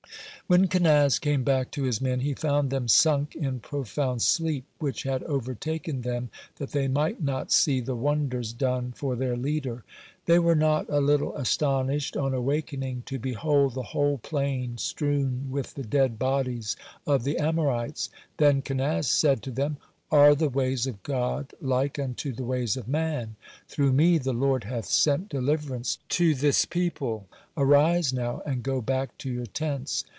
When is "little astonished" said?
10.99-12.17